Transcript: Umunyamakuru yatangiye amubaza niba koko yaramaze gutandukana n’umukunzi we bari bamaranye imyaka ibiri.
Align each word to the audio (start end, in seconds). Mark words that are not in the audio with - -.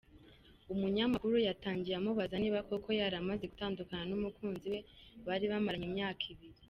Umunyamakuru 0.73 1.35
yatangiye 1.47 1.95
amubaza 1.97 2.35
niba 2.39 2.59
koko 2.69 2.89
yaramaze 2.99 3.43
gutandukana 3.51 4.03
n’umukunzi 4.09 4.65
we 4.73 4.79
bari 5.27 5.45
bamaranye 5.51 5.87
imyaka 5.91 6.23
ibiri. 6.33 6.59